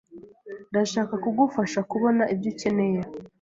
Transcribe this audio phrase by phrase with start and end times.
[0.71, 2.99] Ndashaka kugufasha kubona ibyo ukeneye.